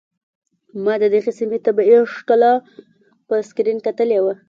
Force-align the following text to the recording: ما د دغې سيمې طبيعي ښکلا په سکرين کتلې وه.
ما 0.83 0.93
د 1.01 1.03
دغې 1.13 1.31
سيمې 1.39 1.57
طبيعي 1.65 1.99
ښکلا 2.13 2.53
په 3.27 3.35
سکرين 3.49 3.77
کتلې 3.87 4.19
وه. 4.23 4.33